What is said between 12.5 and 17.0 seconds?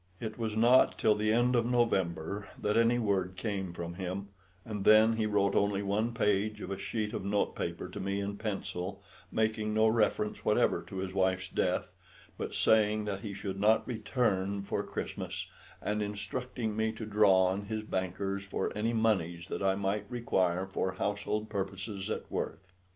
saying that he should not return for Christmas, and instructing me